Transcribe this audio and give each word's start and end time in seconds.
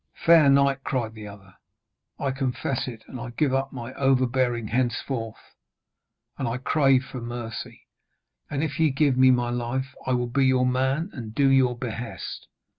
'Fair 0.15 0.49
knight,' 0.49 0.83
cried 0.83 1.13
the 1.13 1.27
other, 1.27 1.53
'I 2.17 2.31
confess 2.31 2.87
it, 2.87 3.03
and 3.07 3.21
I 3.21 3.29
give 3.29 3.53
up 3.53 3.71
my 3.71 3.93
overbearing 3.93 4.69
henceforth, 4.69 5.53
and 6.39 6.47
I 6.47 6.57
crave 6.57 7.05
for 7.05 7.21
mercy. 7.21 7.83
And 8.49 8.63
if 8.63 8.79
ye 8.79 8.89
give 8.89 9.15
me 9.15 9.29
my 9.29 9.51
life, 9.51 9.93
I 10.07 10.13
will 10.13 10.25
be 10.25 10.47
your 10.47 10.65
man 10.65 11.11
and 11.13 11.35
do 11.35 11.47
your 11.51 11.77
behest.' 11.77 12.47